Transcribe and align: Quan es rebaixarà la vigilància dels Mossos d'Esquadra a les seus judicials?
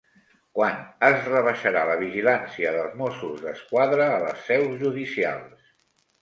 Quan 0.59 0.77
es 1.09 1.27
rebaixarà 1.33 1.83
la 1.89 1.97
vigilància 1.99 2.71
dels 2.77 2.97
Mossos 3.03 3.45
d'Esquadra 3.45 4.09
a 4.17 4.25
les 4.25 4.43
seus 4.49 4.75
judicials? 4.81 5.71